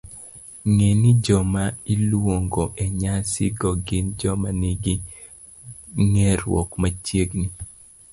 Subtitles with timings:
[0.73, 1.63] Ng'e ni joma
[1.93, 4.95] iluongo e nyasi go gin joma nigi
[6.07, 7.47] ng'eruok machiegni